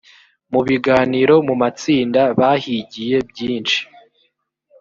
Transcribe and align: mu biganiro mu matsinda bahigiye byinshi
mu 0.51 0.61
biganiro 0.67 1.35
mu 1.47 1.55
matsinda 1.61 2.21
bahigiye 2.39 3.17
byinshi 3.29 3.79